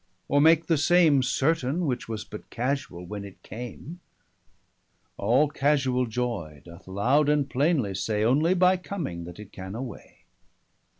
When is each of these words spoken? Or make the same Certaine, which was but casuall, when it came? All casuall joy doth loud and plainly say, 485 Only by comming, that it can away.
Or 0.27 0.41
make 0.41 0.65
the 0.65 0.79
same 0.79 1.21
Certaine, 1.21 1.85
which 1.85 2.09
was 2.09 2.23
but 2.25 2.49
casuall, 2.49 3.05
when 3.05 3.23
it 3.23 3.43
came? 3.43 3.99
All 5.15 5.47
casuall 5.47 6.07
joy 6.09 6.63
doth 6.65 6.87
loud 6.87 7.29
and 7.29 7.47
plainly 7.47 7.93
say, 7.93 8.23
485 8.23 8.27
Only 8.37 8.53
by 8.55 8.77
comming, 8.77 9.25
that 9.25 9.37
it 9.39 9.51
can 9.51 9.75
away. 9.75 10.25